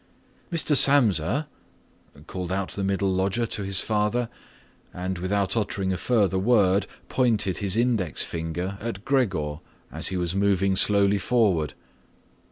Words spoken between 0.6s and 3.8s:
Samsa," called out the middle lodger to the